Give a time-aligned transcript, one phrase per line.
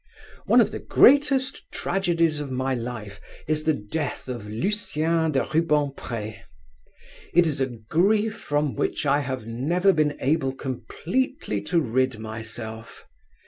[0.47, 6.39] One of the greatest tragedies of my life is the death of Lucien de Rubempré.
[7.35, 13.05] It is a grief from which I have never been able completely to rid myself.